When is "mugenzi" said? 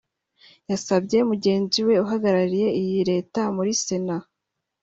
1.29-1.79